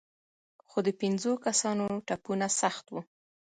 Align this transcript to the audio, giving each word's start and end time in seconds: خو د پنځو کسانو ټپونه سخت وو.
خو 0.69 0.77
د 0.87 0.89
پنځو 1.01 1.31
کسانو 1.45 1.87
ټپونه 2.07 2.47
سخت 2.61 2.85
وو. 2.89 3.01